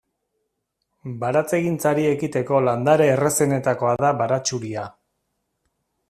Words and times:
Baratzegintzari 1.23 2.05
ekiteko 2.11 2.61
landare 2.67 3.09
errazenetakoa 3.17 3.95
da 4.05 4.11
baratxuria. 4.23 4.87